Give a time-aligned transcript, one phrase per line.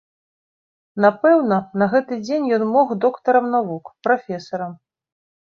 [1.03, 4.73] Напэўна, на гэты дзень ён мог доктарам навук, прафесарам.